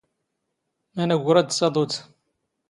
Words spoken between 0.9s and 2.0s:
ⵎⴰⵏⴰⴳⵓ ⵔⴰⴷ ⴷ ⵜⴰⴹⵓⴷ?